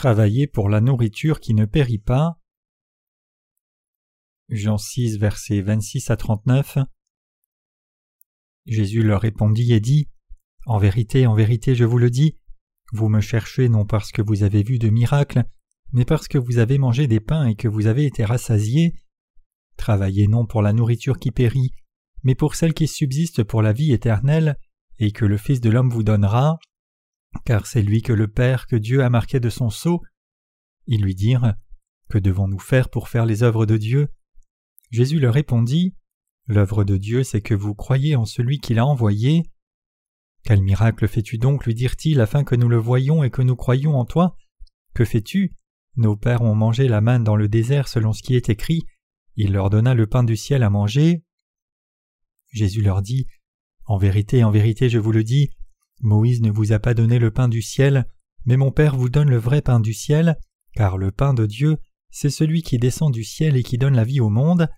[0.00, 2.40] Travailler pour la nourriture qui ne périt pas.
[4.48, 6.78] Jean 6, versets 26 à 39.
[8.64, 10.08] Jésus leur répondit et dit
[10.64, 12.38] En vérité, en vérité, je vous le dis,
[12.94, 15.44] vous me cherchez non parce que vous avez vu de miracles,
[15.92, 18.94] mais parce que vous avez mangé des pains et que vous avez été rassasiés.
[19.76, 21.72] Travaillez non pour la nourriture qui périt,
[22.22, 24.56] mais pour celle qui subsiste pour la vie éternelle,
[24.98, 26.58] et que le Fils de l'homme vous donnera,
[27.44, 30.02] car c'est lui que le Père que Dieu a marqué de son sceau.
[30.86, 31.54] Ils lui dirent
[32.08, 34.08] Que devons-nous faire pour faire les œuvres de Dieu?
[34.90, 35.94] Jésus leur répondit
[36.46, 39.44] L'œuvre de Dieu, c'est que vous croyez en celui qui l'a envoyé.
[40.42, 41.66] Quel miracle fais-tu donc?
[41.66, 44.36] lui dirent-ils afin que nous le voyions et que nous croyions en toi
[44.94, 45.54] Que fais-tu?
[45.96, 48.82] Nos pères ont mangé la manne dans le désert selon ce qui est écrit.
[49.36, 51.24] Il leur donna le pain du ciel à manger.
[52.48, 53.26] Jésus leur dit
[53.84, 55.50] En vérité, en vérité, je vous le dis,
[56.00, 58.06] Moïse ne vous a pas donné le pain du ciel,
[58.46, 60.36] mais mon Père vous donne le vrai pain du ciel,
[60.74, 61.78] car le pain de Dieu,
[62.10, 64.68] c'est celui qui descend du ciel et qui donne la vie au monde.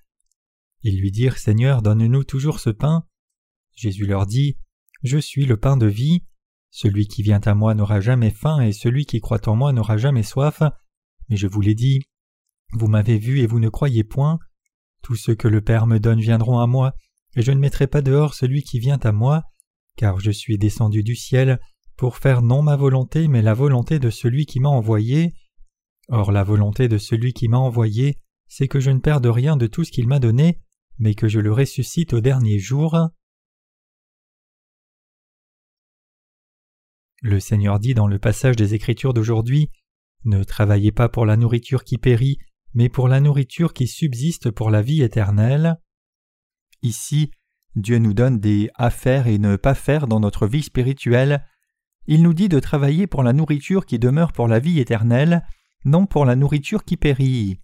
[0.83, 3.06] Ils lui dirent Seigneur, donne-nous toujours ce pain.
[3.75, 4.56] Jésus leur dit
[5.03, 6.25] Je suis le pain de vie.
[6.70, 9.97] Celui qui vient à moi n'aura jamais faim, et celui qui croit en moi n'aura
[9.97, 10.62] jamais soif.
[11.28, 12.03] Mais je vous l'ai dit
[12.73, 14.39] Vous m'avez vu et vous ne croyez point.
[15.03, 16.95] Tous ceux que le Père me donne viendront à moi,
[17.37, 19.45] et je ne mettrai pas dehors celui qui vient à moi,
[19.97, 21.61] car je suis descendu du ciel
[21.97, 25.34] pour faire non ma volonté, mais la volonté de celui qui m'a envoyé.
[26.09, 28.19] Or la volonté de celui qui m'a envoyé,
[28.49, 30.61] c'est que je ne perde rien de tout ce qu'il m'a donné,
[30.99, 32.99] mais que je le ressuscite au dernier jour.
[37.21, 39.71] Le Seigneur dit dans le passage des Écritures d'aujourd'hui
[40.25, 42.39] Ne travaillez pas pour la nourriture qui périt,
[42.75, 45.81] mais pour la nourriture qui subsiste pour la vie éternelle.
[46.83, 47.31] Ici,
[47.75, 51.47] Dieu nous donne des à faire et ne pas faire dans notre vie spirituelle.
[52.06, 55.47] Il nous dit de travailler pour la nourriture qui demeure pour la vie éternelle,
[55.84, 57.60] non pour la nourriture qui périt.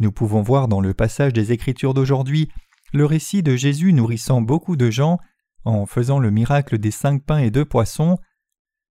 [0.00, 2.48] Nous pouvons voir dans le passage des Écritures d'aujourd'hui
[2.92, 5.18] le récit de Jésus nourrissant beaucoup de gens
[5.64, 8.18] en faisant le miracle des cinq pains et deux poissons.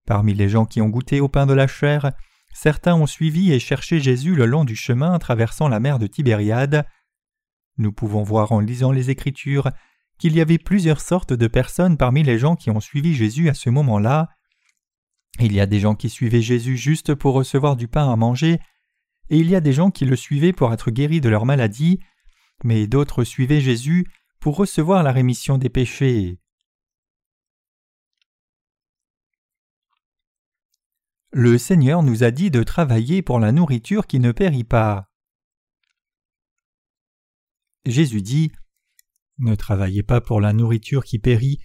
[0.05, 2.11] Parmi les gens qui ont goûté au pain de la chair,
[2.53, 6.85] certains ont suivi et cherché Jésus le long du chemin traversant la mer de Tibériade.
[7.77, 9.69] Nous pouvons voir en lisant les Écritures
[10.17, 13.53] qu'il y avait plusieurs sortes de personnes parmi les gens qui ont suivi Jésus à
[13.53, 14.29] ce moment-là.
[15.39, 18.59] Il y a des gens qui suivaient Jésus juste pour recevoir du pain à manger,
[19.29, 21.99] et il y a des gens qui le suivaient pour être guéris de leur maladie,
[22.63, 24.07] mais d'autres suivaient Jésus
[24.39, 26.39] pour recevoir la rémission des péchés.
[31.31, 35.09] Le Seigneur nous a dit de travailler pour la nourriture qui ne périt pas.
[37.85, 38.51] Jésus dit
[39.39, 41.59] Ne travaillez pas pour la nourriture qui périt,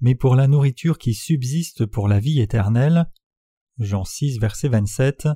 [0.00, 3.06] mais pour la nourriture qui subsiste pour la vie éternelle.
[3.78, 5.28] Jean 6, verset 27.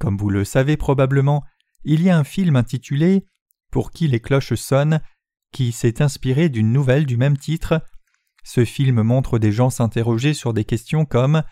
[0.00, 1.44] Comme vous le savez probablement,
[1.84, 3.26] il y a un film intitulé
[3.70, 5.00] Pour qui les cloches sonnent,
[5.52, 7.80] qui s'est inspiré d'une nouvelle du même titre.
[8.42, 11.44] Ce film montre des gens s'interroger sur des questions comme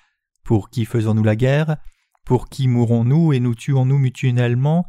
[0.42, 1.76] Pour qui faisons-nous la guerre
[2.24, 4.84] Pour qui mourrons-nous et nous tuons-nous mutuellement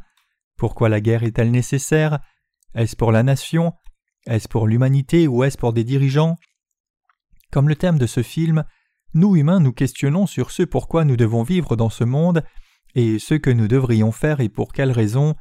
[0.56, 2.18] Pourquoi la guerre est-elle nécessaire
[2.74, 3.74] Est-ce pour la nation?
[4.26, 6.36] Est-ce pour l'humanité ou est-ce pour des dirigeants?
[7.50, 8.64] Comme le thème de ce film,
[9.12, 12.44] nous humains nous questionnons sur ce pourquoi nous devons vivre dans ce monde
[12.94, 15.34] et ce que nous devrions faire et pour quelles raisons.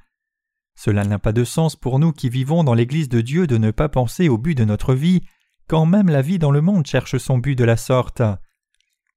[0.75, 3.71] Cela n'a pas de sens pour nous qui vivons dans l'Église de Dieu de ne
[3.71, 5.21] pas penser au but de notre vie,
[5.67, 8.21] quand même la vie dans le monde cherche son but de la sorte.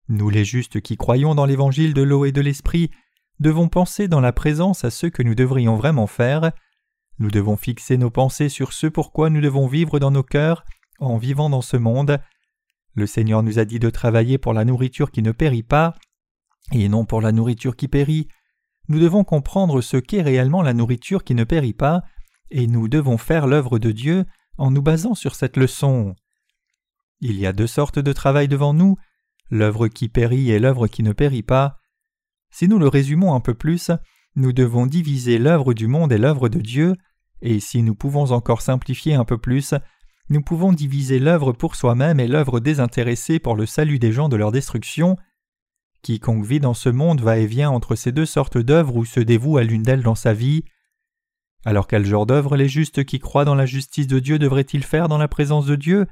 [0.08, 2.90] Nous les justes qui croyons dans l'évangile de l'eau et de l'esprit
[3.40, 6.52] devons penser dans la présence à ce que nous devrions vraiment faire.
[7.18, 10.64] Nous devons fixer nos pensées sur ce pourquoi nous devons vivre dans nos cœurs
[10.98, 12.20] en vivant dans ce monde.
[12.94, 15.94] Le Seigneur nous a dit de travailler pour la nourriture qui ne périt pas,
[16.72, 18.28] et non pour la nourriture qui périt.
[18.88, 22.02] Nous devons comprendre ce qu'est réellement la nourriture qui ne périt pas,
[22.50, 24.24] et nous devons faire l'œuvre de Dieu
[24.58, 26.14] en nous basant sur cette leçon.
[27.20, 28.96] Il y a deux sortes de travail devant nous,
[29.50, 31.78] l'œuvre qui périt et l'œuvre qui ne périt pas.
[32.50, 33.90] Si nous le résumons un peu plus,
[34.36, 36.94] nous devons diviser l'œuvre du monde et l'œuvre de Dieu,
[37.42, 39.74] et si nous pouvons encore simplifier un peu plus,
[40.28, 44.36] nous pouvons diviser l'œuvre pour soi-même et l'œuvre désintéressée pour le salut des gens de
[44.36, 45.16] leur destruction.
[46.02, 49.20] Quiconque vit dans ce monde va et vient entre ces deux sortes d'œuvres ou se
[49.20, 50.64] dévoue à l'une d'elles dans sa vie.
[51.64, 55.08] Alors quel genre d'œuvre les justes qui croient dans la justice de Dieu devraient-ils faire
[55.08, 56.06] dans la présence de Dieu?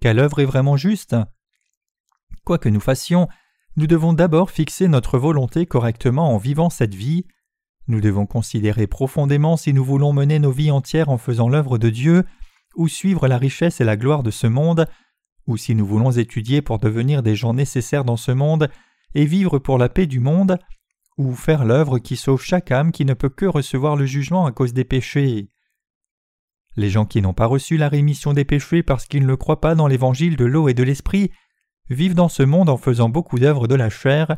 [0.00, 1.16] Quelle œuvre est vraiment juste?
[2.44, 3.28] Quoi que nous fassions,
[3.76, 7.26] nous devons d'abord fixer notre volonté correctement en vivant cette vie.
[7.88, 11.90] Nous devons considérer profondément si nous voulons mener nos vies entières en faisant l'œuvre de
[11.90, 12.24] Dieu,
[12.74, 14.86] ou suivre la richesse et la gloire de ce monde,
[15.46, 18.68] ou si nous voulons étudier pour devenir des gens nécessaires dans ce monde
[19.14, 20.58] et vivre pour la paix du monde,
[21.16, 24.52] ou faire l'œuvre qui sauve chaque âme qui ne peut que recevoir le jugement à
[24.52, 25.48] cause des péchés.
[26.76, 29.74] Les gens qui n'ont pas reçu la rémission des péchés parce qu'ils ne croient pas
[29.74, 31.30] dans l'évangile de l'eau et de l'esprit
[31.88, 34.36] vivent dans ce monde en faisant beaucoup d'œuvres de la chair.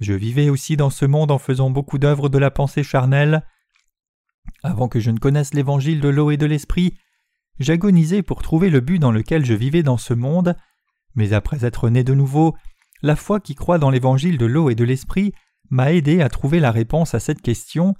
[0.00, 3.44] Je vivais aussi dans ce monde en faisant beaucoup d'œuvres de la pensée charnelle.
[4.62, 6.94] Avant que je ne connaisse l'évangile de l'eau et de l'esprit,
[7.58, 10.56] j'agonisais pour trouver le but dans lequel je vivais dans ce monde,
[11.14, 12.54] mais après être né de nouveau,
[13.02, 15.32] la foi qui croit dans l'évangile de l'eau et de l'esprit
[15.70, 17.94] m'a aidé à trouver la réponse à cette question.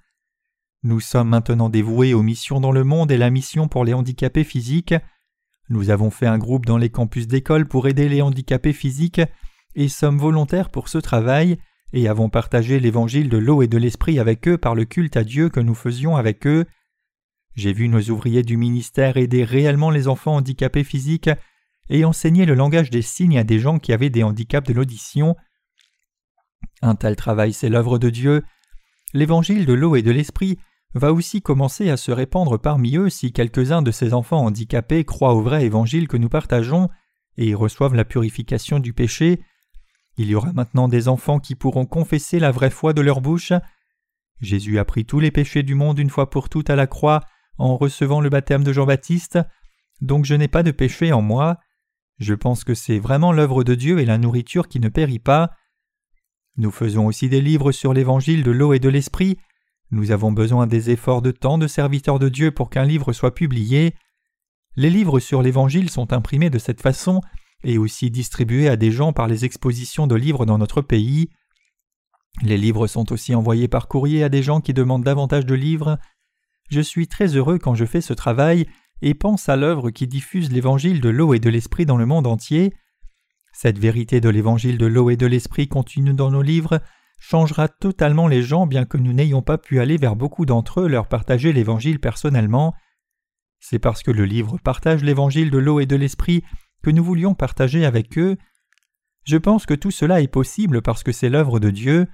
[0.82, 4.44] Nous sommes maintenant dévoués aux missions dans le monde et la mission pour les handicapés
[4.44, 4.94] physiques.
[5.70, 9.22] Nous avons fait un groupe dans les campus d'école pour aider les handicapés physiques
[9.74, 11.58] et sommes volontaires pour ce travail
[11.94, 15.22] et avons partagé l'évangile de l'eau et de l'esprit avec eux par le culte à
[15.22, 16.66] Dieu que nous faisions avec eux.
[17.54, 21.30] J'ai vu nos ouvriers du ministère aider réellement les enfants handicapés physiques
[21.88, 25.36] et enseigner le langage des signes à des gens qui avaient des handicaps de l'audition.
[26.82, 28.42] Un tel travail, c'est l'œuvre de Dieu.
[29.12, 30.58] L'évangile de l'eau et de l'esprit
[30.94, 35.34] va aussi commencer à se répandre parmi eux si quelques-uns de ces enfants handicapés croient
[35.34, 36.88] au vrai évangile que nous partageons
[37.36, 39.40] et reçoivent la purification du péché.
[40.16, 43.52] Il y aura maintenant des enfants qui pourront confesser la vraie foi de leur bouche.
[44.40, 47.20] Jésus a pris tous les péchés du monde une fois pour toutes à la croix
[47.58, 49.38] en recevant le baptême de Jean-Baptiste,
[50.00, 51.58] donc je n'ai pas de péché en moi.
[52.18, 55.50] Je pense que c'est vraiment l'œuvre de Dieu et la nourriture qui ne périt pas.
[56.56, 59.38] Nous faisons aussi des livres sur l'évangile de l'eau et de l'esprit,
[59.94, 63.34] nous avons besoin des efforts de temps de serviteurs de Dieu pour qu'un livre soit
[63.34, 63.94] publié.
[64.74, 67.20] Les livres sur l'Évangile sont imprimés de cette façon
[67.64, 71.30] et aussi distribués à des gens par les expositions de livres dans notre pays.
[72.42, 75.98] Les livres sont aussi envoyés par courrier à des gens qui demandent davantage de livres.
[76.70, 78.66] Je suis très heureux quand je fais ce travail
[79.02, 82.26] et pense à l'œuvre qui diffuse l'Évangile de l'eau et de l'Esprit dans le monde
[82.26, 82.74] entier.
[83.52, 86.80] Cette vérité de l'Évangile de l'eau et de l'Esprit continue dans nos livres
[87.20, 90.88] changera totalement les gens bien que nous n'ayons pas pu aller vers beaucoup d'entre eux
[90.88, 92.74] leur partager l'Évangile personnellement.
[93.60, 96.44] C'est parce que le livre partage l'Évangile de l'eau et de l'Esprit
[96.84, 98.36] que nous voulions partager avec eux.
[99.24, 102.06] Je pense que tout cela est possible parce que c'est l'œuvre de Dieu.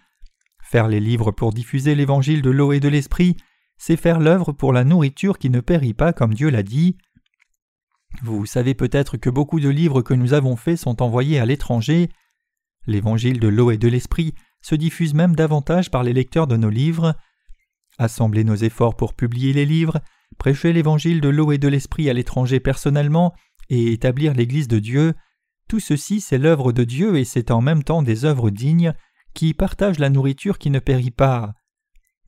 [0.62, 3.37] Faire les livres pour diffuser l'Évangile de l'eau et de l'Esprit,
[3.78, 6.96] c'est faire l'œuvre pour la nourriture qui ne périt pas comme Dieu l'a dit.
[8.22, 12.08] Vous savez peut-être que beaucoup de livres que nous avons faits sont envoyés à l'étranger.
[12.87, 16.70] L'Évangile de l'eau et de l'Esprit se diffuse même davantage par les lecteurs de nos
[16.70, 17.16] livres.
[17.99, 20.00] Assembler nos efforts pour publier les livres,
[20.38, 23.34] prêcher l'évangile de l'eau et de l'esprit à l'étranger personnellement
[23.70, 25.14] et établir l'Église de Dieu,
[25.69, 28.93] tout ceci c'est l'œuvre de Dieu et c'est en même temps des œuvres dignes
[29.32, 31.55] qui partagent la nourriture qui ne périt pas.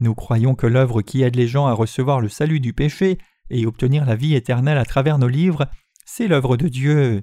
[0.01, 3.19] Nous croyons que l'œuvre qui aide les gens à recevoir le salut du péché
[3.51, 5.67] et obtenir la vie éternelle à travers nos livres,
[6.07, 7.23] c'est l'œuvre de Dieu.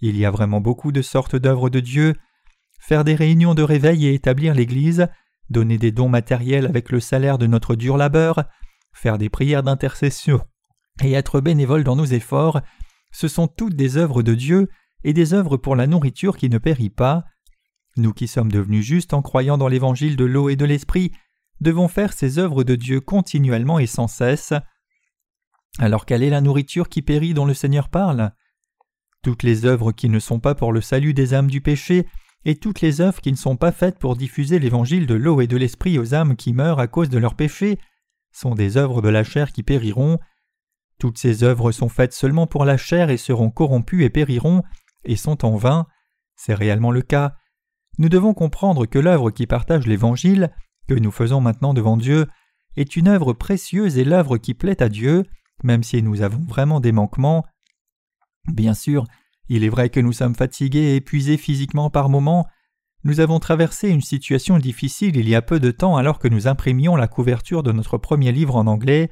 [0.00, 2.14] Il y a vraiment beaucoup de sortes d'œuvres de Dieu,
[2.80, 5.08] faire des réunions de réveil et établir l'Église,
[5.50, 8.44] donner des dons matériels avec le salaire de notre dur labeur,
[8.92, 10.40] faire des prières d'intercession
[11.02, 12.60] et être bénévole dans nos efforts,
[13.10, 14.68] ce sont toutes des œuvres de Dieu
[15.04, 17.24] et des œuvres pour la nourriture qui ne périt pas.
[17.96, 21.12] Nous qui sommes devenus justes en croyant dans l'évangile de l'eau et de l'esprit,
[21.60, 24.52] devons faire ces œuvres de Dieu continuellement et sans cesse.
[25.78, 28.32] Alors quelle est la nourriture qui périt dont le Seigneur parle?
[29.22, 32.06] Toutes les œuvres qui ne sont pas pour le salut des âmes du péché
[32.44, 35.46] et toutes les œuvres qui ne sont pas faites pour diffuser l'évangile de l'eau et
[35.46, 37.78] de l'esprit aux âmes qui meurent à cause de leurs péchés
[38.32, 40.18] sont des œuvres de la chair qui périront.
[40.98, 44.62] Toutes ces œuvres sont faites seulement pour la chair et seront corrompues et périront,
[45.04, 45.86] et sont en vain.
[46.36, 47.34] C'est réellement le cas.
[47.98, 50.52] Nous devons comprendre que l'œuvre qui partage l'Évangile,
[50.88, 52.26] que nous faisons maintenant devant Dieu,
[52.76, 55.24] est une œuvre précieuse et l'œuvre qui plaît à Dieu,
[55.62, 57.44] même si nous avons vraiment des manquements.
[58.46, 59.04] Bien sûr,
[59.48, 62.46] il est vrai que nous sommes fatigués et épuisés physiquement par moments.
[63.04, 66.48] Nous avons traversé une situation difficile il y a peu de temps alors que nous
[66.48, 69.10] imprimions la couverture de notre premier livre en anglais.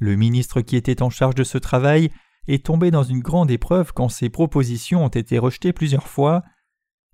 [0.00, 2.10] Le ministre qui était en charge de ce travail
[2.48, 6.42] est tombé dans une grande épreuve quand ses propositions ont été rejetées plusieurs fois.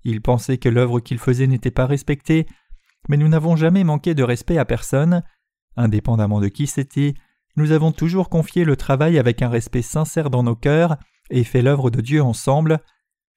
[0.03, 2.47] Il pensait que l'œuvre qu'il faisait n'était pas respectée,
[3.09, 5.21] mais nous n'avons jamais manqué de respect à personne.
[5.75, 7.13] Indépendamment de qui c'était,
[7.57, 10.97] nous avons toujours confié le travail avec un respect sincère dans nos cœurs
[11.29, 12.79] et fait l'œuvre de Dieu ensemble.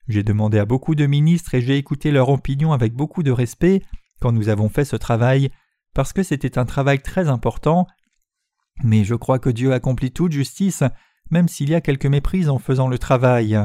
[0.07, 3.81] J'ai demandé à beaucoup de ministres et j'ai écouté leur opinion avec beaucoup de respect
[4.21, 5.49] quand nous avons fait ce travail,
[5.93, 7.87] parce que c'était un travail très important.
[8.83, 10.83] Mais je crois que Dieu accomplit toute justice,
[11.29, 13.59] même s'il y a quelques méprises en faisant le travail.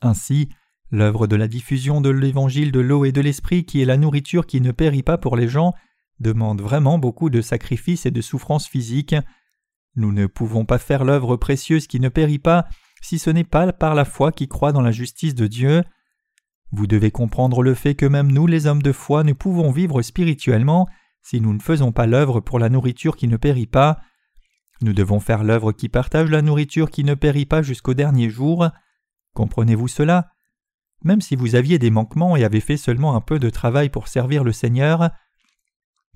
[0.00, 0.48] Ainsi,
[0.90, 4.46] l'œuvre de la diffusion de l'évangile de l'eau et de l'esprit, qui est la nourriture
[4.46, 5.74] qui ne périt pas pour les gens,
[6.20, 9.16] demande vraiment beaucoup de sacrifices et de souffrances physiques.
[9.96, 12.66] Nous ne pouvons pas faire l'œuvre précieuse qui ne périt pas
[13.02, 15.82] si ce n'est pas par la foi qui croit dans la justice de Dieu.
[16.70, 20.00] Vous devez comprendre le fait que même nous, les hommes de foi, ne pouvons vivre
[20.00, 20.88] spirituellement
[21.20, 24.00] si nous ne faisons pas l'œuvre pour la nourriture qui ne périt pas.
[24.82, 28.68] Nous devons faire l'œuvre qui partage la nourriture qui ne périt pas jusqu'au dernier jour.
[29.34, 30.30] Comprenez-vous cela?
[31.04, 34.08] Même si vous aviez des manquements et avez fait seulement un peu de travail pour
[34.08, 35.10] servir le Seigneur,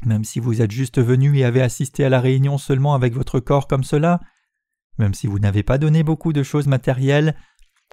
[0.04, 3.40] même si vous êtes juste venu et avez assisté à la réunion seulement avec votre
[3.40, 4.20] corps comme cela,
[4.98, 7.36] même si vous n'avez pas donné beaucoup de choses matérielles,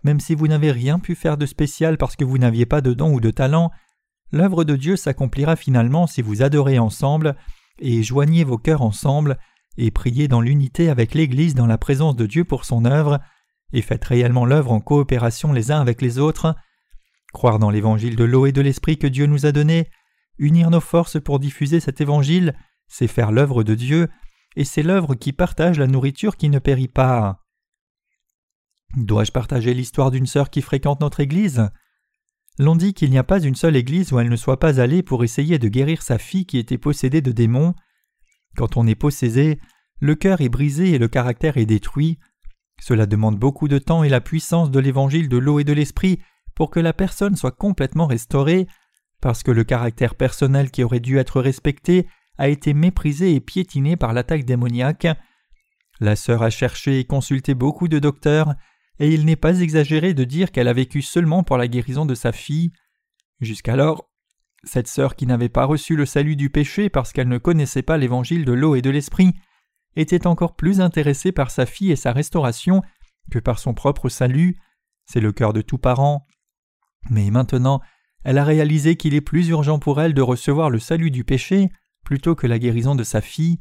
[0.03, 2.93] même si vous n'avez rien pu faire de spécial parce que vous n'aviez pas de
[2.93, 3.71] don ou de talent,
[4.31, 7.35] l'œuvre de Dieu s'accomplira finalement si vous adorez ensemble
[7.79, 9.37] et joignez vos cœurs ensemble
[9.77, 13.19] et priez dans l'unité avec l'Église dans la présence de Dieu pour son œuvre,
[13.71, 16.55] et faites réellement l'œuvre en coopération les uns avec les autres.
[17.33, 19.89] Croire dans l'évangile de l'eau et de l'esprit que Dieu nous a donné,
[20.37, 22.55] unir nos forces pour diffuser cet évangile,
[22.87, 24.09] c'est faire l'œuvre de Dieu,
[24.55, 27.39] et c'est l'œuvre qui partage la nourriture qui ne périt pas.
[28.95, 31.69] Dois-je partager l'histoire d'une sœur qui fréquente notre Église?
[32.59, 35.01] L'on dit qu'il n'y a pas une seule Église où elle ne soit pas allée
[35.01, 37.73] pour essayer de guérir sa fille qui était possédée de démons.
[38.55, 39.59] Quand on est possédé,
[39.99, 42.19] le cœur est brisé et le caractère est détruit.
[42.81, 46.19] Cela demande beaucoup de temps et la puissance de l'évangile de l'eau et de l'esprit
[46.55, 48.67] pour que la personne soit complètement restaurée,
[49.21, 52.07] parce que le caractère personnel qui aurait dû être respecté
[52.37, 55.07] a été méprisé et piétiné par l'attaque démoniaque.
[55.99, 58.53] La sœur a cherché et consulté beaucoup de docteurs,
[58.99, 62.15] et il n'est pas exagéré de dire qu'elle a vécu seulement pour la guérison de
[62.15, 62.71] sa fille.
[63.39, 64.09] Jusqu'alors,
[64.63, 67.97] cette sœur qui n'avait pas reçu le salut du péché parce qu'elle ne connaissait pas
[67.97, 69.33] l'évangile de l'eau et de l'esprit,
[69.95, 72.81] était encore plus intéressée par sa fille et sa restauration
[73.31, 74.57] que par son propre salut.
[75.05, 76.25] C'est le cœur de tout parent.
[77.09, 77.81] Mais maintenant,
[78.23, 81.69] elle a réalisé qu'il est plus urgent pour elle de recevoir le salut du péché
[82.03, 83.59] plutôt que la guérison de sa fille.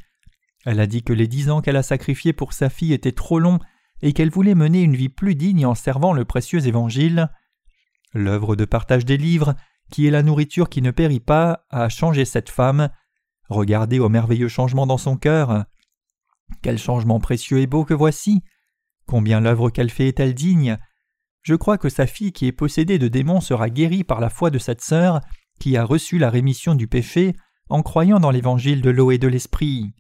[0.65, 3.39] Elle a dit que les dix ans qu'elle a sacrifiés pour sa fille étaient trop
[3.39, 3.59] longs
[4.01, 7.29] et qu'elle voulait mener une vie plus digne en servant le précieux évangile.
[8.15, 9.55] L'œuvre de partage des livres,
[9.93, 12.89] qui est la nourriture qui ne périt pas, a changé cette femme.
[13.49, 15.67] Regardez au merveilleux changement dans son cœur.
[16.63, 18.43] Quel changement précieux et beau que voici.
[19.07, 20.79] Combien l'œuvre qu'elle fait est-elle digne.
[21.43, 24.51] Je crois que sa fille qui est possédée de démons sera guérie par la foi
[24.51, 25.21] de cette sœur
[25.61, 27.37] qui a reçu la rémission du péché
[27.69, 29.95] en croyant dans l'évangile de l'eau et de l'esprit.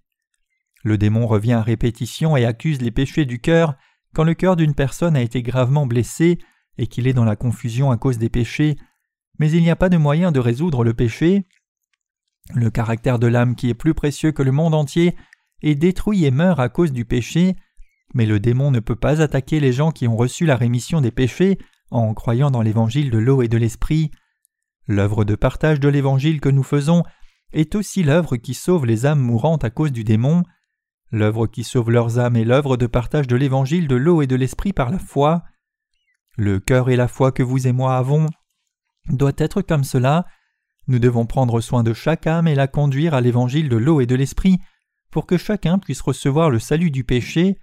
[0.82, 3.74] Le démon revient à répétition et accuse les péchés du cœur
[4.14, 6.38] quand le cœur d'une personne a été gravement blessé
[6.78, 8.76] et qu'il est dans la confusion à cause des péchés,
[9.42, 11.48] mais il n'y a pas de moyen de résoudre le péché.
[12.54, 15.16] Le caractère de l'âme qui est plus précieux que le monde entier
[15.62, 17.56] est détruit et meurt à cause du péché,
[18.14, 21.10] mais le démon ne peut pas attaquer les gens qui ont reçu la rémission des
[21.10, 21.58] péchés
[21.90, 24.12] en croyant dans l'évangile de l'eau et de l'esprit.
[24.86, 27.02] L'œuvre de partage de l'évangile que nous faisons
[27.52, 30.44] est aussi l'œuvre qui sauve les âmes mourantes à cause du démon.
[31.10, 34.36] L'œuvre qui sauve leurs âmes est l'œuvre de partage de l'évangile de l'eau et de
[34.36, 35.42] l'esprit par la foi.
[36.36, 38.28] Le cœur et la foi que vous et moi avons
[39.08, 40.26] doit être comme cela.
[40.88, 44.06] Nous devons prendre soin de chaque âme et la conduire à l'évangile de l'eau et
[44.06, 44.58] de l'esprit
[45.10, 47.58] pour que chacun puisse recevoir le salut du péché.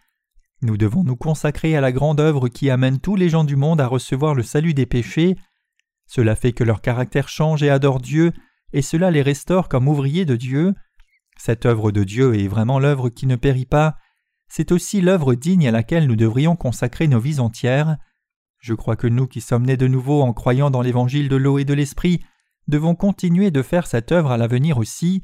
[0.62, 3.81] Nous devons nous consacrer à la grande œuvre qui amène tous les gens du monde
[3.81, 5.36] à recevoir le salut des péchés.
[6.05, 8.34] Cela fait que leur caractère change et adore Dieu,
[8.74, 10.74] et cela les restaure comme ouvriers de Dieu.
[11.38, 13.98] Cette œuvre de Dieu est vraiment l'œuvre qui ne périt pas,
[14.50, 17.98] c'est aussi l'œuvre digne à laquelle nous devrions consacrer nos vies entières.
[18.59, 21.59] Je crois que nous qui sommes nés de nouveau en croyant dans l'évangile de l'eau
[21.59, 22.21] et de l'esprit,
[22.67, 25.23] devons continuer de faire cette œuvre à l'avenir aussi.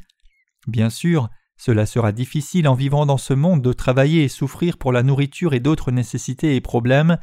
[0.68, 4.92] Bien sûr, cela sera difficile en vivant dans ce monde de travailler et souffrir pour
[4.92, 7.18] la nourriture et d'autres nécessités et problèmes,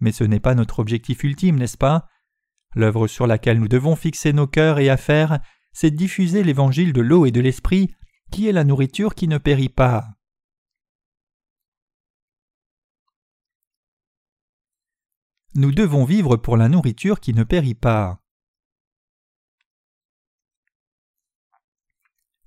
[0.00, 2.08] mais ce n'est pas notre objectif ultime, n'est-ce pas?
[2.74, 5.40] L'œuvre sur laquelle nous devons fixer nos cœurs et affaires,
[5.72, 7.94] c'est diffuser l'évangile de l'eau et de l'esprit
[8.30, 10.13] qui est la nourriture qui ne périt pas.
[15.56, 18.20] Nous devons vivre pour la nourriture qui ne périt pas.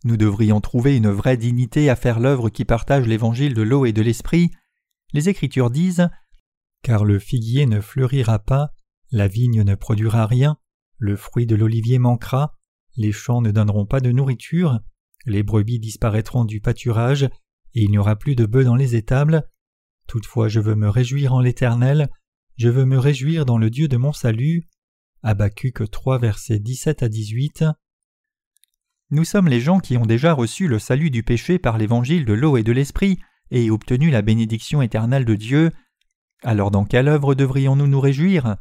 [0.04, 3.94] Nous devrions trouver une vraie dignité à faire l'œuvre qui partage l'évangile de l'eau et
[3.94, 4.52] de l'esprit.
[5.14, 6.10] Les Écritures disent
[6.84, 8.74] Car le figuier ne fleurira pas,
[9.12, 10.58] la vigne ne produira rien,
[10.98, 12.58] le fruit de l'olivier manquera,
[12.98, 14.82] les champs ne donneront pas de nourriture,
[15.26, 17.24] les brebis disparaîtront du pâturage,
[17.74, 19.50] et il n'y aura plus de bœufs dans les étables.
[20.08, 22.10] Toutefois je veux me réjouir en l'Éternel,
[22.58, 24.68] je veux me réjouir dans le Dieu de mon salut.
[25.22, 27.66] Habacuc 3 versets 17 à 18.
[29.12, 32.34] Nous sommes les gens qui ont déjà reçu le salut du péché par l'évangile de
[32.34, 33.20] l'eau et de l'esprit
[33.52, 35.72] et obtenu la bénédiction éternelle de Dieu.
[36.42, 38.58] Alors dans quelle œuvre devrions-nous nous réjouir?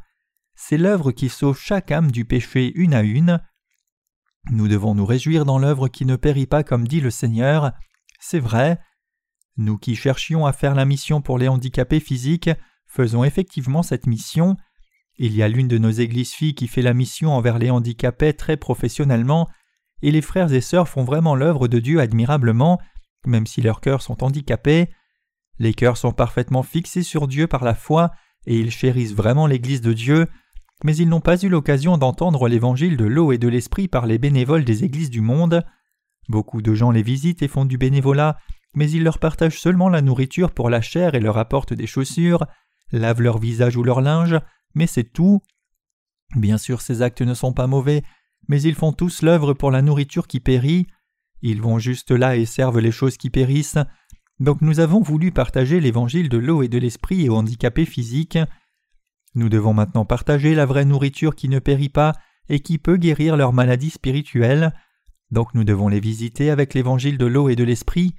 [0.53, 3.41] C'est l'œuvre qui sauve chaque âme du péché une à une.
[4.51, 7.71] Nous devons nous réjouir dans l'œuvre qui ne périt pas comme dit le Seigneur.
[8.19, 8.79] C'est vrai.
[9.57, 12.51] Nous qui cherchions à faire la mission pour les handicapés physiques
[12.87, 14.57] faisons effectivement cette mission.
[15.17, 18.33] Il y a l'une de nos églises filles qui fait la mission envers les handicapés
[18.33, 19.49] très professionnellement,
[20.01, 22.79] et les frères et sœurs font vraiment l'œuvre de Dieu admirablement,
[23.25, 24.89] même si leurs cœurs sont handicapés.
[25.59, 28.11] Les cœurs sont parfaitement fixés sur Dieu par la foi,
[28.45, 30.27] et ils chérissent vraiment l'Église de Dieu,
[30.83, 34.19] mais ils n'ont pas eu l'occasion d'entendre l'évangile de l'eau et de l'esprit par les
[34.19, 35.65] bénévoles des églises du monde.
[36.29, 38.37] Beaucoup de gens les visitent et font du bénévolat,
[38.75, 42.45] mais ils leur partagent seulement la nourriture pour la chair et leur apportent des chaussures,
[42.91, 44.39] lavent leur visage ou leur linge,
[44.73, 45.41] mais c'est tout.
[46.35, 48.03] Bien sûr, ces actes ne sont pas mauvais,
[48.47, 50.87] mais ils font tous l'œuvre pour la nourriture qui périt.
[51.41, 53.79] Ils vont juste là et servent les choses qui périssent.
[54.39, 58.37] Donc nous avons voulu partager l'évangile de l'eau et de l'esprit aux handicapés physiques.
[59.35, 62.13] Nous devons maintenant partager la vraie nourriture qui ne périt pas
[62.49, 64.73] et qui peut guérir leurs maladies spirituelles.
[65.31, 68.15] Donc nous devons les visiter avec l'évangile de l'eau et de l'esprit.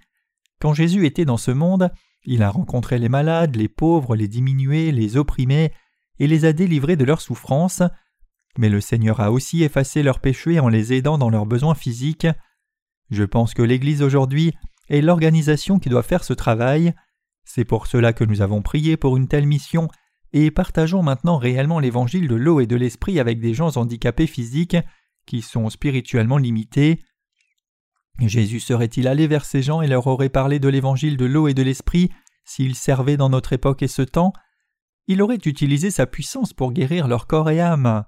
[0.61, 1.91] Quand Jésus était dans ce monde,
[2.25, 5.73] il a rencontré les malades, les pauvres, les diminués, les opprimés,
[6.19, 7.83] et les a délivrés de leurs souffrances.
[8.57, 12.27] Mais le Seigneur a aussi effacé leurs péchés en les aidant dans leurs besoins physiques.
[13.11, 14.53] Je pense que l'Église aujourd'hui
[14.89, 16.93] est l'organisation qui doit faire ce travail.
[17.45, 19.89] C'est pour cela que nous avons prié pour une telle mission
[20.33, 24.77] et partageons maintenant réellement l'évangile de l'eau et de l'esprit avec des gens handicapés physiques
[25.27, 27.03] qui sont spirituellement limités.
[28.21, 31.55] Jésus serait-il allé vers ces gens et leur aurait parlé de l'évangile de l'eau et
[31.55, 32.11] de l'esprit
[32.45, 34.33] s'il servait dans notre époque et ce temps?
[35.07, 38.05] Il aurait utilisé sa puissance pour guérir leur corps et âme.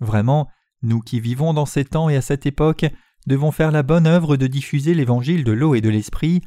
[0.00, 0.48] Vraiment,
[0.82, 2.86] nous qui vivons dans ces temps et à cette époque
[3.26, 6.40] devons faire la bonne œuvre de diffuser l'évangile de l'eau et de l'esprit.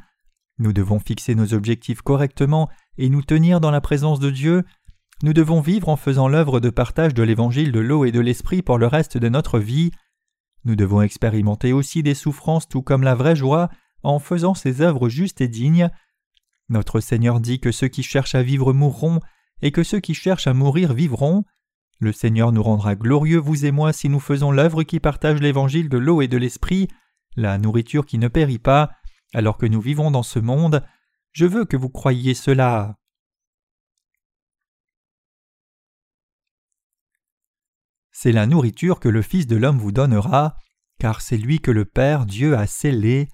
[0.58, 4.64] Nous devons fixer nos objectifs correctement et nous tenir dans la présence de Dieu.
[5.22, 8.62] Nous devons vivre en faisant l'œuvre de partage de l'évangile de l'eau et de l'esprit
[8.62, 9.90] pour le reste de notre vie.
[10.64, 13.68] Nous devons expérimenter aussi des souffrances tout comme la vraie joie
[14.02, 15.90] en faisant ces œuvres justes et dignes.
[16.68, 19.20] Notre Seigneur dit que ceux qui cherchent à vivre mourront
[19.62, 21.44] et que ceux qui cherchent à mourir vivront.
[22.00, 25.88] Le Seigneur nous rendra glorieux, vous et moi, si nous faisons l'œuvre qui partage l'évangile
[25.88, 26.88] de l'eau et de l'esprit,
[27.36, 28.90] la nourriture qui ne périt pas,
[29.32, 30.84] alors que nous vivons dans ce monde.
[31.32, 32.96] Je veux que vous croyiez cela.
[38.16, 40.56] C'est la nourriture que le Fils de l'homme vous donnera,
[41.00, 43.28] car c'est lui que le Père Dieu a scellé.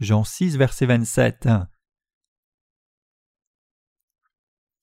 [0.00, 1.46] Jean 6, verset 27.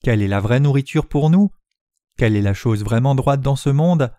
[0.04, 1.50] Quelle est la vraie nourriture pour nous?
[2.18, 4.14] Quelle est la chose vraiment droite dans ce monde?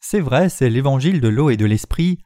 [0.00, 2.18] C'est vrai, c'est l'évangile de l'eau et de l'esprit.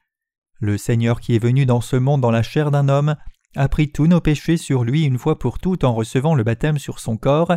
[0.61, 3.17] Le Seigneur qui est venu dans ce monde dans la chair d'un homme
[3.55, 6.79] a pris tous nos péchés sur lui une fois pour toutes en recevant le baptême
[6.79, 7.53] sur son corps,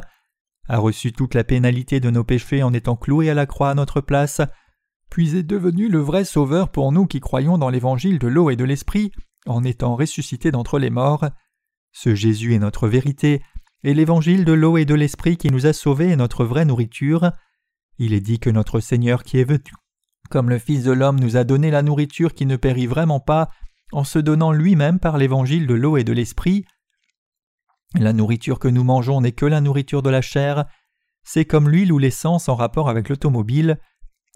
[0.68, 3.76] a reçu toute la pénalité de nos péchés en étant cloué à la croix à
[3.76, 4.42] notre place,
[5.10, 8.56] puis est devenu le vrai Sauveur pour nous qui croyons dans l'évangile de l'eau et
[8.56, 9.12] de l'esprit
[9.46, 11.26] en étant ressuscité d'entre les morts.
[11.92, 13.42] Ce Jésus est notre vérité,
[13.84, 17.32] et l'évangile de l'eau et de l'esprit qui nous a sauvés est notre vraie nourriture.
[17.98, 19.72] Il est dit que notre Seigneur qui est venu,
[20.30, 23.50] comme le Fils de l'homme nous a donné la nourriture qui ne périt vraiment pas,
[23.92, 26.66] en se donnant lui-même par l'évangile de l'eau et de l'esprit.
[27.96, 30.66] La nourriture que nous mangeons n'est que la nourriture de la chair,
[31.24, 33.80] c'est comme l'huile ou l'essence en rapport avec l'automobile,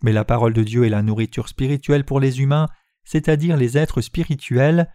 [0.03, 2.67] mais la parole de Dieu est la nourriture spirituelle pour les humains,
[3.03, 4.89] c'est-à-dire les êtres spirituels.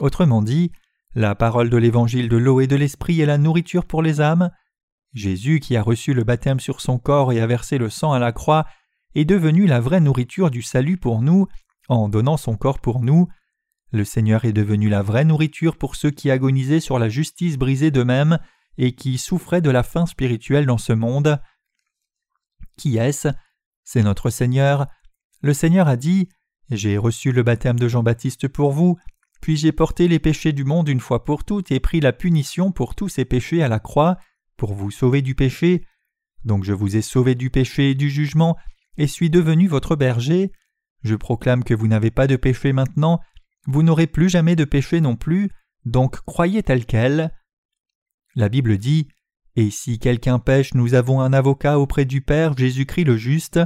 [0.00, 0.72] Autrement dit,
[1.14, 4.50] la parole de l'évangile de l'eau et de l'esprit est la nourriture pour les âmes.
[5.14, 8.18] Jésus, qui a reçu le baptême sur son corps et a versé le sang à
[8.18, 8.66] la croix,
[9.14, 11.46] est devenu la vraie nourriture du salut pour nous,
[11.88, 13.28] en donnant son corps pour nous.
[13.90, 17.90] Le Seigneur est devenu la vraie nourriture pour ceux qui agonisaient sur la justice brisée
[17.90, 18.38] d'eux-mêmes
[18.76, 21.40] et qui souffraient de la faim spirituelle dans ce monde.
[22.76, 23.28] Qui est-ce?
[23.84, 24.86] C'est notre Seigneur.
[25.40, 26.28] Le Seigneur a dit
[26.70, 28.98] J'ai reçu le baptême de Jean-Baptiste pour vous,
[29.40, 32.72] puis j'ai porté les péchés du monde une fois pour toutes et pris la punition
[32.72, 34.18] pour tous ces péchés à la croix,
[34.56, 35.84] pour vous sauver du péché.
[36.44, 38.56] Donc je vous ai sauvé du péché et du jugement,
[38.96, 40.52] et suis devenu votre berger.
[41.02, 43.20] Je proclame que vous n'avez pas de péché maintenant,
[43.68, 45.50] vous n'aurez plus jamais de péché non plus,
[45.84, 47.34] donc croyez tel quel.
[48.34, 49.08] La Bible dit
[49.56, 53.60] Et si quelqu'un pêche, nous avons un avocat auprès du Père, Jésus-Christ le juste.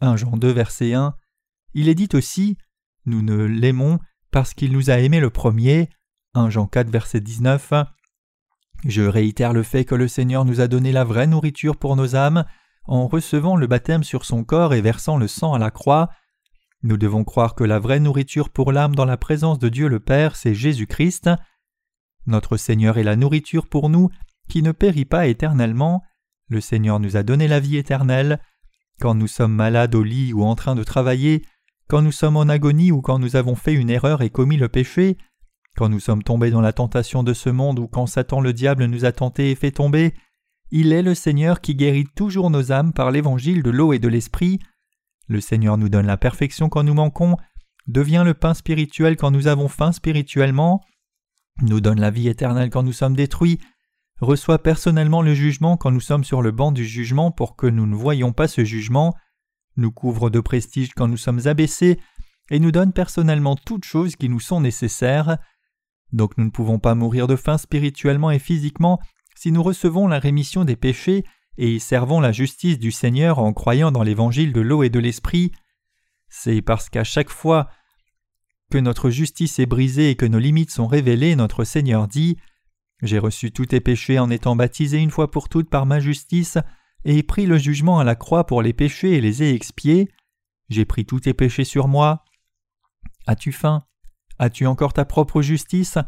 [0.00, 1.14] 1 Jean 2, verset 1.
[1.74, 2.56] Il est dit aussi
[3.04, 3.98] Nous ne l'aimons
[4.30, 5.90] parce qu'il nous a aimés le premier.
[6.32, 7.74] 1 Jean 4 verset 19.
[8.86, 12.16] Je réitère le fait que le Seigneur nous a donné la vraie nourriture pour nos
[12.16, 12.46] âmes
[12.86, 16.08] en recevant le baptême sur son corps et versant le sang à la croix.
[16.84, 20.00] Nous devons croire que la vraie nourriture pour l'âme dans la présence de Dieu le
[20.00, 21.30] Père, c'est Jésus-Christ.
[22.26, 24.10] Notre Seigneur est la nourriture pour nous
[24.50, 26.02] qui ne périt pas éternellement.
[26.50, 28.38] Le Seigneur nous a donné la vie éternelle.
[29.00, 31.42] Quand nous sommes malades au lit ou en train de travailler,
[31.88, 34.68] quand nous sommes en agonie ou quand nous avons fait une erreur et commis le
[34.68, 35.16] péché,
[35.78, 38.84] quand nous sommes tombés dans la tentation de ce monde ou quand Satan le diable
[38.84, 40.12] nous a tentés et fait tomber,
[40.70, 44.08] Il est le Seigneur qui guérit toujours nos âmes par l'évangile de l'eau et de
[44.08, 44.58] l'esprit.
[45.26, 47.36] Le Seigneur nous donne la perfection quand nous manquons,
[47.86, 50.80] devient le pain spirituel quand nous avons faim spirituellement,
[51.62, 53.58] nous donne la vie éternelle quand nous sommes détruits,
[54.20, 57.86] reçoit personnellement le jugement quand nous sommes sur le banc du jugement pour que nous
[57.86, 59.14] ne voyions pas ce jugement,
[59.76, 61.98] nous couvre de prestige quand nous sommes abaissés,
[62.50, 65.38] et nous donne personnellement toutes choses qui nous sont nécessaires.
[66.12, 69.00] Donc nous ne pouvons pas mourir de faim spirituellement et physiquement
[69.34, 71.24] si nous recevons la rémission des péchés
[71.56, 75.52] et servons la justice du Seigneur en croyant dans l'évangile de l'eau et de l'esprit.
[76.28, 77.68] C'est parce qu'à chaque fois
[78.70, 82.36] que notre justice est brisée et que nos limites sont révélées, notre Seigneur dit
[83.02, 86.58] J'ai reçu tous tes péchés en étant baptisé une fois pour toutes par ma justice,
[87.04, 90.08] et pris le jugement à la croix pour les péchés et les ai expiés.
[90.70, 92.24] J'ai pris tous tes péchés sur moi.
[93.26, 93.84] As-tu faim?
[94.38, 95.98] As-tu encore ta propre justice?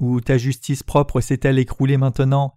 [0.00, 2.54] Ou ta justice propre s'est-elle écroulée maintenant?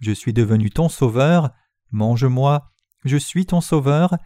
[0.00, 1.50] Je suis devenu ton sauveur.
[1.96, 2.70] Mange-moi.
[3.06, 4.18] Je suis ton sauveur.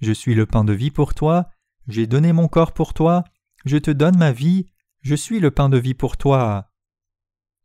[0.00, 1.50] Je suis le pain de vie pour toi.
[1.86, 3.22] J'ai donné mon corps pour toi.
[3.66, 4.64] Je te donne ma vie.
[5.02, 6.70] Je suis le pain de vie pour toi.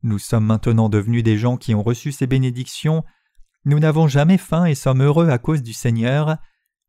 [0.02, 3.06] Nous sommes maintenant devenus des gens qui ont reçu ces bénédictions.
[3.64, 6.36] Nous n'avons jamais faim et sommes heureux à cause du Seigneur.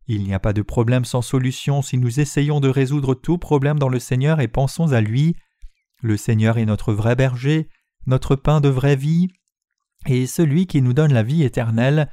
[0.08, 3.78] Il n'y a pas de problème sans solution si nous essayons de résoudre tout problème
[3.78, 5.36] dans le Seigneur et pensons à lui.
[6.02, 7.68] Le Seigneur est notre vrai berger,
[8.06, 9.28] notre pain de vraie vie,
[10.06, 12.10] et celui qui nous donne la vie éternelle.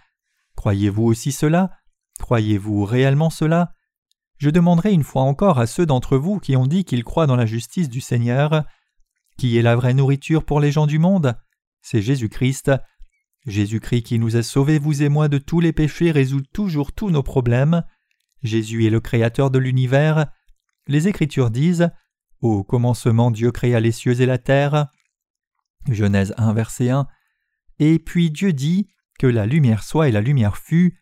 [0.61, 1.71] Croyez-vous aussi cela?
[2.19, 3.73] Croyez-vous réellement cela?
[4.37, 7.35] Je demanderai une fois encore à ceux d'entre vous qui ont dit qu'ils croient dans
[7.35, 8.63] la justice du Seigneur.
[9.39, 11.35] Qui est la vraie nourriture pour les gens du monde
[11.81, 12.71] C'est Jésus-Christ.
[13.47, 17.09] Jésus-Christ qui nous a sauvés, vous et moi, de tous les péchés, résout toujours tous
[17.09, 17.83] nos problèmes.
[18.43, 20.27] Jésus est le Créateur de l'univers.
[20.85, 21.89] Les Écritures disent
[22.39, 24.91] Au commencement Dieu créa les cieux et la terre.
[25.89, 27.07] Genèse 1, verset 1.
[27.79, 30.97] Et puis Dieu dit Que la lumière soit et la lumière fut.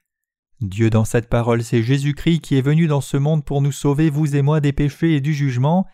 [0.59, 4.09] Dieu dans cette parole, c'est Jésus-Christ qui est venu dans ce monde pour nous sauver,
[4.09, 5.87] vous et moi, des péchés et du jugement.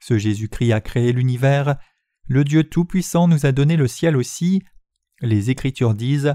[0.00, 1.76] Ce Jésus-Christ a créé l'univers.
[2.26, 4.64] Le Dieu Tout-Puissant nous a donné le ciel aussi.
[5.20, 6.34] Les Écritures disent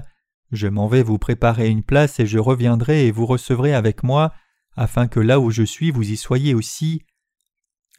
[0.52, 4.32] Je m'en vais vous préparer une place et je reviendrai et vous recevrez avec moi,
[4.74, 7.02] afin que là où je suis vous y soyez aussi.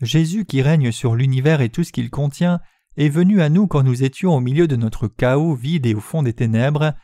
[0.01, 2.62] Jésus qui règne sur l'univers et tout ce qu'il contient
[2.97, 6.01] est venu à nous quand nous étions au milieu de notre chaos vide et au
[6.01, 6.95] fond des ténèbres.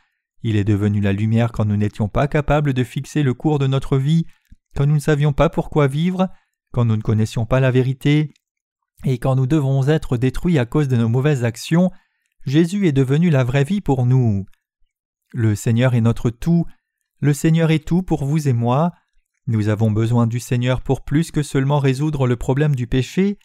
[0.44, 3.68] Il est devenu la lumière quand nous n'étions pas capables de fixer le cours de
[3.68, 4.26] notre vie,
[4.76, 6.30] quand nous ne savions pas pourquoi vivre,
[6.72, 8.34] quand nous ne connaissions pas la vérité,
[9.06, 11.92] et quand nous devons être détruits à cause de nos mauvaises actions,
[12.46, 14.46] Jésus est devenu la vraie vie pour nous.
[15.34, 16.66] Le Seigneur est notre tout,
[17.20, 18.94] le Seigneur est tout pour vous et moi.
[19.48, 23.40] Nous avons besoin du Seigneur pour plus que seulement résoudre le problème du péché.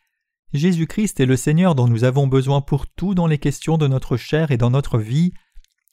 [0.52, 4.16] Jésus-Christ est le Seigneur dont nous avons besoin pour tout dans les questions de notre
[4.16, 5.32] chair et dans notre vie.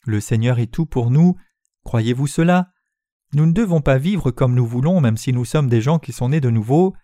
[0.05, 1.35] Le Seigneur est tout pour nous.
[1.83, 2.71] Croyez-vous cela?
[3.33, 6.13] Nous ne devons pas vivre comme nous voulons même si nous sommes des gens qui
[6.13, 6.95] sont nés de nouveau.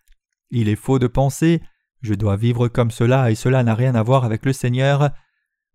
[0.49, 1.61] Il est faux de penser
[2.05, 5.09] je dois vivre comme cela et cela n'a rien à voir avec le Seigneur.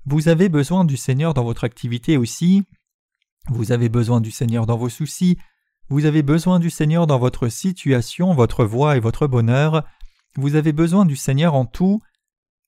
[0.07, 2.63] Vous avez besoin du Seigneur dans votre activité aussi.
[3.49, 5.39] Vous avez besoin du Seigneur dans vos soucis.
[5.89, 9.85] Vous avez besoin du Seigneur dans votre situation, votre voix et votre bonheur.
[10.37, 12.01] Vous avez besoin du Seigneur en tout.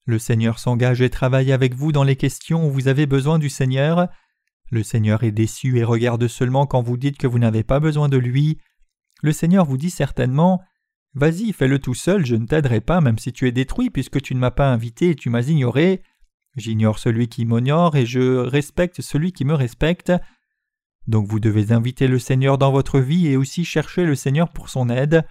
[0.06, 3.48] Le Seigneur s'engage et travaille avec vous dans les questions où vous avez besoin du
[3.48, 4.08] Seigneur.
[4.72, 8.08] Le Seigneur est déçu et regarde seulement quand vous dites que vous n'avez pas besoin
[8.08, 8.56] de lui.
[9.22, 10.62] Le Seigneur vous dit certainement
[11.12, 14.34] Vas-y, fais-le tout seul, je ne t'aiderai pas même si tu es détruit puisque tu
[14.34, 16.02] ne m'as pas invité et tu m'as ignoré.
[16.56, 20.10] J'ignore celui qui m'honore et je respecte celui qui me respecte.
[21.06, 24.70] Donc vous devez inviter le Seigneur dans votre vie et aussi chercher le Seigneur pour
[24.70, 25.22] son aide.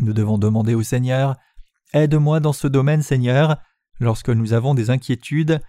[0.00, 1.36] Nous devons demander au Seigneur
[1.92, 3.58] Aide-moi dans ce domaine, Seigneur,
[4.00, 5.60] lorsque nous avons des inquiétudes.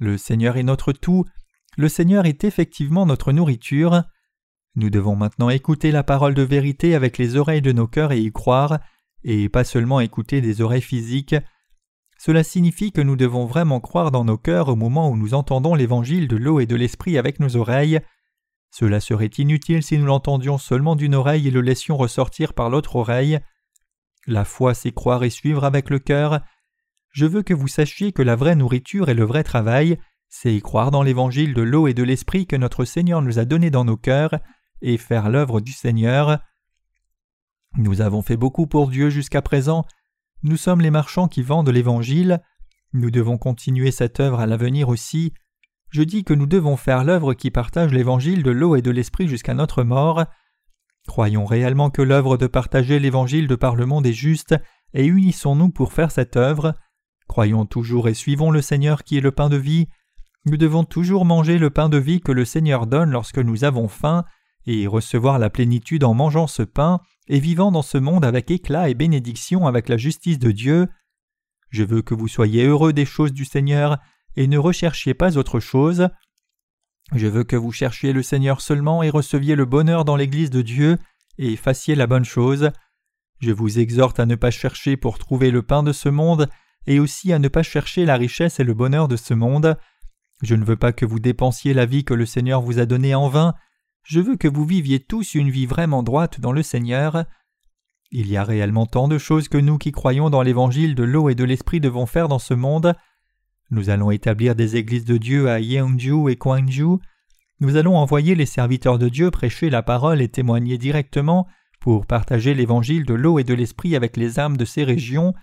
[0.00, 1.24] Le Seigneur est notre tout,
[1.76, 4.02] le Seigneur est effectivement notre nourriture.
[4.74, 8.20] Nous devons maintenant écouter la parole de vérité avec les oreilles de nos cœurs et
[8.20, 8.78] y croire,
[9.24, 11.34] et pas seulement écouter des oreilles physiques.
[12.18, 15.74] Cela signifie que nous devons vraiment croire dans nos cœurs au moment où nous entendons
[15.74, 18.00] l'évangile de l'eau et de l'esprit avec nos oreilles.
[18.70, 22.96] Cela serait inutile si nous l'entendions seulement d'une oreille et le laissions ressortir par l'autre
[22.96, 23.38] oreille.
[24.26, 26.40] La foi, c'est croire et suivre avec le cœur.
[27.10, 30.90] Je veux que vous sachiez que la vraie nourriture et le vrai travail, c'est croire
[30.90, 33.96] dans l'évangile de l'eau et de l'esprit que notre Seigneur nous a donné dans nos
[33.96, 34.34] cœurs
[34.82, 36.38] et faire l'œuvre du Seigneur.
[37.76, 39.84] Nous avons fait beaucoup pour Dieu jusqu'à présent,
[40.44, 42.40] nous sommes les marchands qui vendent l'Évangile.
[42.92, 45.32] Nous devons continuer cette œuvre à l'avenir aussi.
[45.90, 49.26] Je dis que nous devons faire l'œuvre qui partage l'Évangile de l'eau et de l'Esprit
[49.26, 50.26] jusqu'à notre mort.
[51.08, 54.54] Croyons réellement que l'œuvre de partager l'Évangile de par le monde est juste,
[54.94, 56.74] et unissons-nous pour faire cette œuvre.
[57.26, 59.88] Croyons toujours et suivons le Seigneur qui est le pain de vie.
[60.46, 63.88] Nous devons toujours manger le pain de vie que le Seigneur donne lorsque nous avons
[63.88, 64.24] faim,
[64.68, 68.90] et recevoir la plénitude en mangeant ce pain et vivant dans ce monde avec éclat
[68.90, 70.88] et bénédiction avec la justice de Dieu.
[71.70, 73.98] Je veux que vous soyez heureux des choses du Seigneur
[74.36, 76.08] et ne recherchiez pas autre chose.
[77.14, 80.60] Je veux que vous cherchiez le Seigneur seulement et receviez le bonheur dans l'Église de
[80.60, 80.98] Dieu
[81.38, 82.70] et fassiez la bonne chose.
[83.40, 86.48] Je vous exhorte à ne pas chercher pour trouver le pain de ce monde
[86.86, 89.78] et aussi à ne pas chercher la richesse et le bonheur de ce monde.
[90.42, 93.14] Je ne veux pas que vous dépensiez la vie que le Seigneur vous a donnée
[93.14, 93.54] en vain,
[94.08, 97.26] je veux que vous viviez tous une vie vraiment droite dans le Seigneur.
[98.10, 101.28] Il y a réellement tant de choses que nous qui croyons dans l'évangile de l'eau
[101.28, 102.94] et de l'esprit devons faire dans ce monde.
[103.70, 107.00] Nous allons établir des églises de Dieu à Yeongju et Gwangju.
[107.60, 111.46] Nous allons envoyer les serviteurs de Dieu prêcher la parole et témoigner directement
[111.78, 115.34] pour partager l'évangile de l'eau et de l'esprit avec les âmes de ces régions.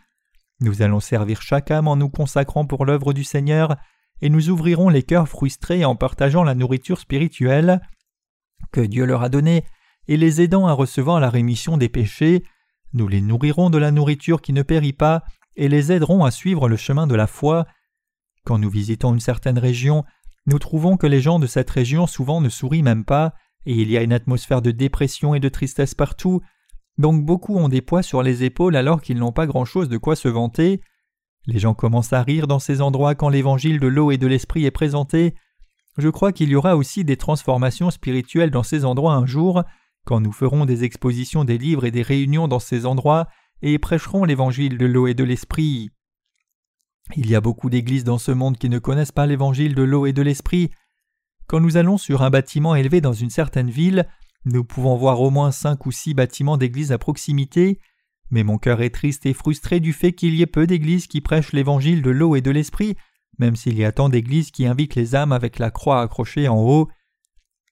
[0.60, 3.76] Nous allons servir chaque âme en nous consacrant pour l'œuvre du Seigneur,
[4.22, 7.82] et nous ouvrirons les cœurs frustrés en partageant la nourriture spirituelle
[8.72, 9.66] que Dieu leur a donné
[10.08, 12.44] et les aidant à recevoir la rémission des péchés,
[12.94, 15.24] nous les nourrirons de la nourriture qui ne périt pas
[15.56, 17.66] et les aiderons à suivre le chemin de la foi.
[18.46, 20.04] Quand nous visitons une certaine région,
[20.46, 23.34] nous trouvons que les gens de cette région souvent ne sourient même pas,
[23.66, 26.42] et il y a une atmosphère de dépression et de tristesse partout,
[26.98, 30.16] donc beaucoup ont des poids sur les épaules alors qu'ils n'ont pas grand-chose de quoi
[30.16, 30.82] se vanter.
[31.48, 34.66] Les gens commencent à rire dans ces endroits quand l'évangile de l'eau et de l'esprit
[34.66, 35.36] est présenté,
[35.98, 39.64] je crois qu'il y aura aussi des transformations spirituelles dans ces endroits un jour,
[40.06, 43.28] quand nous ferons des expositions des livres et des réunions dans ces endroits
[43.62, 45.90] et prêcherons l'évangile de l'eau et de l'esprit.
[47.16, 50.06] Il y a beaucoup d'églises dans ce monde qui ne connaissent pas l'évangile de l'eau
[50.06, 50.70] et de l'esprit.
[51.48, 54.08] Quand nous allons sur un bâtiment élevé dans une certaine ville,
[54.44, 57.80] nous pouvons voir au moins cinq ou six bâtiments d'églises à proximité,
[58.30, 61.22] mais mon cœur est triste et frustré du fait qu'il y ait peu d'églises qui
[61.22, 62.96] prêchent l'évangile de l'eau et de l'esprit
[63.40, 66.58] même s'il y a tant d'églises qui invitent les âmes avec la croix accrochée en
[66.58, 66.90] haut.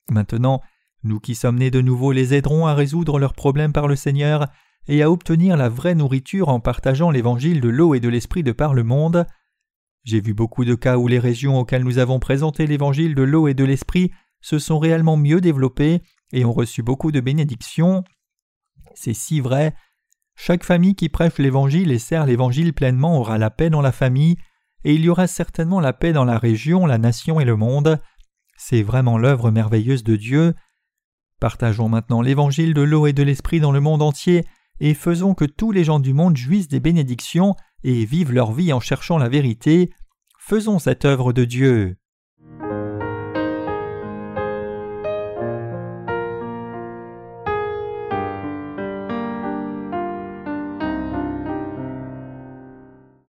[0.09, 0.61] Maintenant,
[1.03, 4.47] nous qui sommes nés de nouveau les aiderons à résoudre leurs problèmes par le Seigneur
[4.87, 8.51] et à obtenir la vraie nourriture en partageant l'évangile de l'eau et de l'esprit de
[8.51, 9.25] par le monde.
[10.03, 13.47] J'ai vu beaucoup de cas où les régions auxquelles nous avons présenté l'évangile de l'eau
[13.47, 14.11] et de l'esprit
[14.41, 16.01] se sont réellement mieux développées
[16.33, 18.03] et ont reçu beaucoup de bénédictions.
[18.95, 19.73] C'est si vrai.
[20.35, 24.35] Chaque famille qui prêche l'évangile et sert l'évangile pleinement aura la paix dans la famille,
[24.83, 27.99] et il y aura certainement la paix dans la région, la nation et le monde.
[28.57, 30.53] C'est vraiment l'œuvre merveilleuse de Dieu.
[31.39, 34.45] Partageons maintenant l'évangile de l'eau et de l'esprit dans le monde entier,
[34.79, 38.73] et faisons que tous les gens du monde jouissent des bénédictions et vivent leur vie
[38.73, 39.91] en cherchant la vérité.
[40.39, 41.97] Faisons cette œuvre de Dieu.